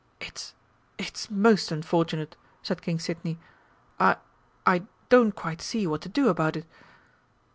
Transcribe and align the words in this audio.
"It 0.19 0.55
it's 0.97 1.29
most 1.29 1.71
unfortunate!" 1.71 2.35
said 2.63 2.81
King 2.81 2.97
Sidney. 2.97 3.37
"I 3.99 4.17
I 4.65 4.87
don't 5.09 5.35
quite 5.35 5.61
see 5.61 5.85
what 5.85 6.01
to 6.01 6.09
do 6.09 6.27
about 6.27 6.55
it." 6.57 6.65